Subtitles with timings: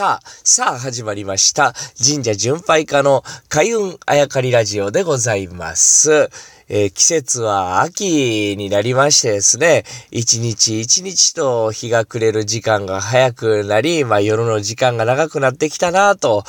[0.00, 1.74] さあ、さあ始まりました。
[2.02, 6.30] 神社巡拝家の開運あやかりラジオでございます。
[6.72, 9.82] えー、季節は秋になりましてですね、
[10.12, 16.44] 一日一日と日が暮れる時間が早くなり、まあ夜の時間が長くなってきたなと、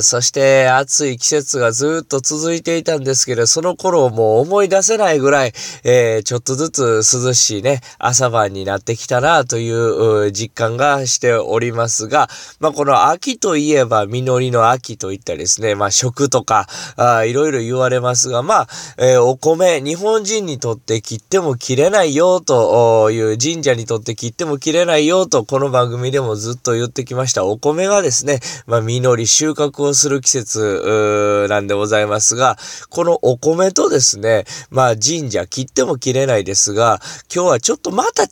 [0.00, 5.52] そして暑い季節がずっと続いていたんですけど、その頃もう思い出せないぐらい、
[5.84, 16.66] えー、ちょっとずつ涼しいね、朝晩になってきたなという実感がしておりますが、まあこの秋といえば実りの秋といったですね、まあ食とか、
[16.96, 32.56] あいろいろ言われますが、まあ、えー、米、日本人にとって切っても切れないよという神社にとって切っても切れないよとこの番組でもずっと言ってきましたお米がですね、まあ、実り収穫をする季節なんでございますが、
[32.88, 37.00] このお米とですね、まあ神社切っても切れないですが、
[37.34, 38.28] 今日はちょっとまた違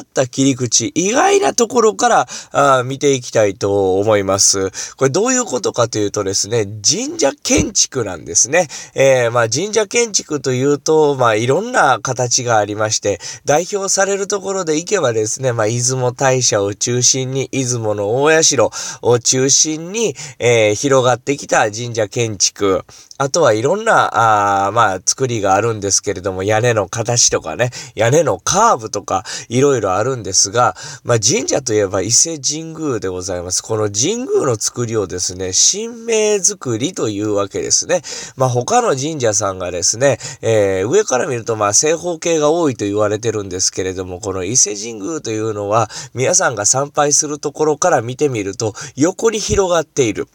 [0.00, 4.70] った切り口、意外なところからあ見ていきたいと思います。
[4.96, 8.68] これどういうことかというとですね、神社建築なんですね。
[8.94, 18.68] えー、まあ神社建築というと、まあ、いろんな形がありまして、代表されるところで行けばですね、まあ、出雲大社を中心に、出雲の大社
[19.02, 22.84] を中心に、えー、広がってきた神社建築、
[23.16, 33.62] あとはいろんな、あまあ、作りがあるんですけれども、屋根の形とかね、屋根のカーブとか、いろいろあるんですが、まあ、神社といえば伊勢神宮でございます。
[33.62, 38.02] この神宮の作りをですね、神明作りというわけですね。
[38.36, 50.28] まあ、他の神社さんがですね、えー、上から見ると、まあ、正方形が多いと言われてるんですけれども、この伊勢神宮というのは、皆さんが参拝するところから見てみると、横に広がっている。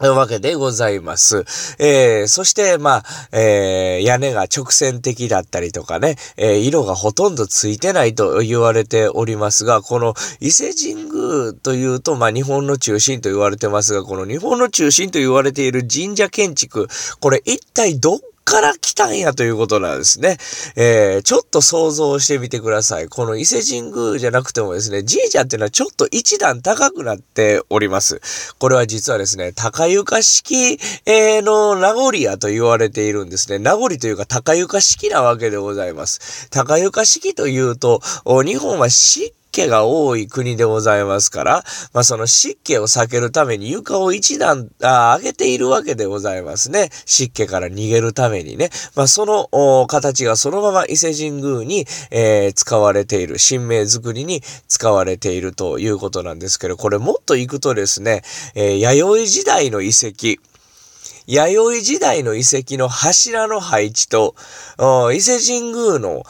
[0.00, 1.44] わけでございます。
[1.78, 16.88] えー、そして、まあ、えー、屋根が直線的だったりとかね、えー、色がほとんどついてないと言われておりますが、この伊勢神宮というと、まあ、日本の中心と言われてますが、この日本の中心と言われている神社建築、
[17.20, 20.36] これ一体どっから来たんやということなんですね。
[20.76, 23.08] えー、ちょっと想像してみてください。
[23.08, 28.20] この伊勢神宮じゃなくてもですね、神社っていうのはちょっと一段高くなっております。
[28.58, 33.58] これは実はですね、高床式、えー、の名残やと言われているんですね。
[33.58, 36.48] 名残というか高床式なわけでございます。
[36.50, 38.00] 高床式というと、
[38.44, 46.88] 日本は湿気が多い国でございますから、まあその湿気を避けるために床を一段あ上げているわけでございますね。
[47.04, 48.70] 湿気から逃げるためにね。
[48.96, 58.22] まあその形がそのまま伊勢神宮に、えー、使われている、神明作りに使われているということなんですけど、これもっと行くとですね、
[58.54, 60.40] えー、弥生時代の遺跡、
[61.26, 64.34] 弥生時代の遺跡の柱の配置と、
[65.12, 66.24] 伊勢神宮の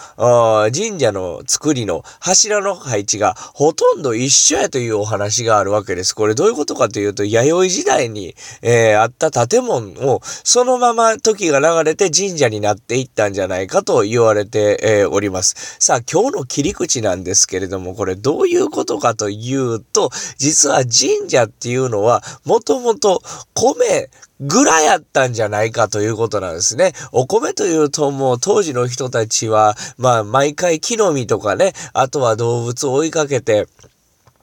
[0.73, 6.15] 神社の作りの柱の配置がほとんど一緒やというお話があるわけです。
[6.15, 15.77] これどういうことかというと、弥生時代に、えー、あった建物をそのまま時が流れて神社になっていったんじゃないかと言われて、えー、おります。
[15.79, 23.23] さあ、今日の切り口なんですけれども、これどういうことかというと、実は神社っていうのは、もともと
[23.55, 24.11] 米、
[24.43, 26.93] ぐらやったんじゃないかということなんですね。
[27.13, 33.69] お米というともう当時の人たちは、まあ毎回木の実とかね、あとは動物を追いかけて、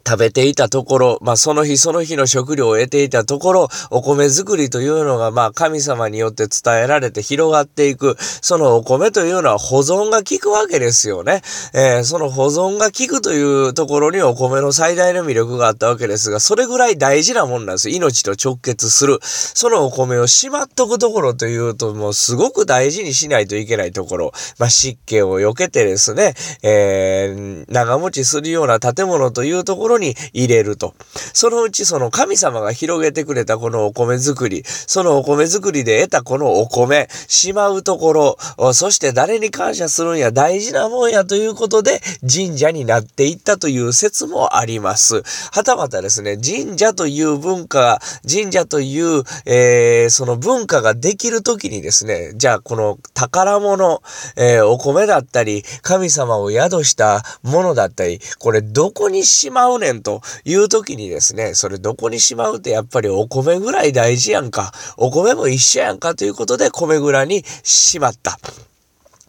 [0.06, 8.18] 食べていたところ、まあ、その日その日の食料を得ていたところ、お米作りというのが、まあ、神様によって伝えられて広がっていく。
[8.42, 11.42] そのお米というのは保存が効くわけですよね。
[11.74, 17.90] えー、その保存が効くというところにお米の最大の魅力があったわけですが、それぐらい大事なもんなんです。
[17.90, 19.20] 命と直結する。
[19.22, 24.32] そのお米をしまっとくところというと、もうすごく大事にしないといけないところ。
[24.58, 26.34] まあ、湿気を避けてですね、
[26.64, 30.94] えー、長持ちするような建物というところに入れると。
[31.34, 45.24] そのうちその神様が広げてくれたこのお米作り、そのお米作りで得たこのお米、しまうところ、そして誰に感謝するんや、大事なもんやということで神社になっていったという説もあります。
[45.52, 54.02] はたまたですね、神社という文化、神社という、えー、その文化ができるときにですね、じゃあこの宝物、
[54.36, 64.72] えー、お米だったり、神様を宿したものだったり、これどこにしまうねんという時にですね、それどこにしまうってやっぱりお米ぐらい大事やんか。
[64.98, 68.38] お米も一緒やんかということで米蔵にしまった。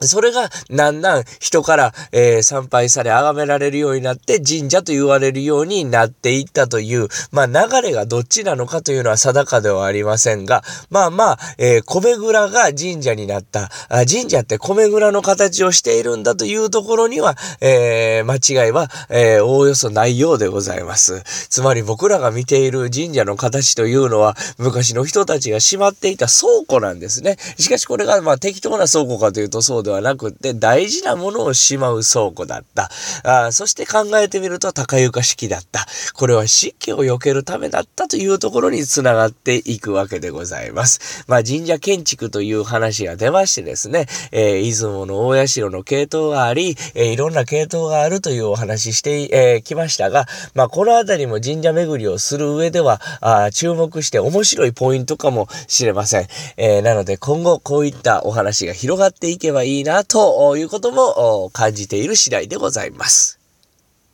[0.03, 7.53] それが、なんなん人から、えー、参拝され、崇められるようになって、神社と言われるようになっていったという、まあ、流
[7.83, 13.71] れがどっちなのかというのは定かではありませんが、まあまあ、えー、米蔵が神社になった。
[13.89, 21.23] あ神社って米蔵の形をしているんだというところには、えー、間違いは、えー、おおよそないようでございます。
[21.49, 27.37] つまり僕らが見ている神社の形というのは、昔の人たちがしまっていた倉庫なんですね。
[27.59, 32.91] しかしこれが、まあ、適当な倉庫かというとそうでではなくって大事なものをしまう倉庫だった。
[33.25, 35.85] あそして考えてみると高床式だった。
[36.15, 41.25] これは湿気を避けるためだったというところにつながっていくわけでございます。
[41.27, 56.29] まあ神社建築という話が出ましてですね、えー、出雲の大社の系統があり、えー、いろんな系統があるというお話してき、えー、ましたが、まあこのあたりも神社巡りをする上では、あ注目して面白いポイントかもしれません。
[56.57, 63.40] えー、なので今後こういったお話が広がっていけばいいいなということも感じている次第でございます。